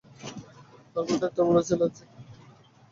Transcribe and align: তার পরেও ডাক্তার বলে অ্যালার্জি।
তার 0.91 1.03
পরেও 1.05 1.21
ডাক্তার 1.21 1.43
বলে 1.47 1.61
অ্যালার্জি। 1.63 2.03